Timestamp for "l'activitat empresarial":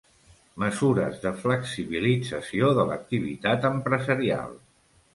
2.93-4.61